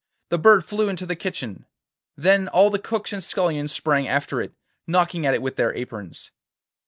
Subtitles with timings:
[0.29, 1.67] The bird flew into the kitchen.
[2.17, 4.51] Then all the cooks and scullions sprang after it,
[4.87, 6.31] knocking at it with their aprons.